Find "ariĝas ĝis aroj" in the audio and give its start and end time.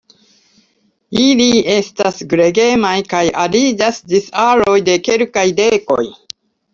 3.41-4.79